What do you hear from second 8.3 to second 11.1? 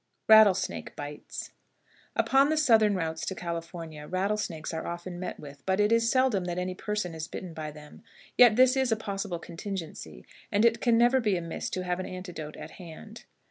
yet this is a possible contingency, and it can